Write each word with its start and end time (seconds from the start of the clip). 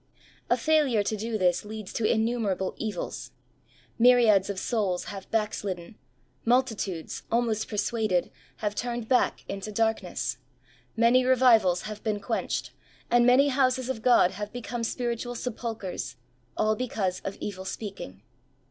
A 0.49 0.57
failure 0.57 1.03
to 1.03 1.15
do 1.15 1.37
this 1.37 1.63
leads 1.63 1.93
to 1.93 2.11
innumerable 2.11 2.73
evils. 2.75 3.29
Myriads 3.99 4.49
of 4.49 4.57
souls 4.57 5.03
have 5.13 5.29
back 5.29 5.53
slidden; 5.53 5.95
multitudes, 6.43 7.21
almost 7.31 7.67
persuaded, 7.67 8.31
have 8.65 8.73
turned 8.73 9.07
back 9.07 9.45
into 9.47 9.71
darkness; 9.71 10.37
many 10.97 11.23
revivals 11.23 11.83
have 11.83 12.03
been 12.03 12.19
quenched; 12.19 12.71
and 13.11 13.27
many 13.27 13.49
houses 13.49 13.89
of 13.89 14.01
God 14.01 14.31
have 14.31 14.51
become 14.51 14.83
spiritual 14.83 15.35
sepulchres, 15.35 16.15
all 16.57 16.75
because 16.75 17.19
of 17.19 17.37
evil 17.39 17.63
speaking. 17.63 18.23